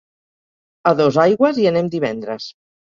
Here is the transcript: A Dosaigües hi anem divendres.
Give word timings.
A 0.93 0.95
Dosaigües 1.03 1.61
hi 1.63 1.71
anem 1.75 1.95
divendres. 1.99 2.51